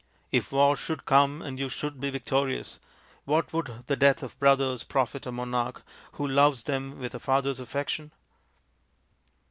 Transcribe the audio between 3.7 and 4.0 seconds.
the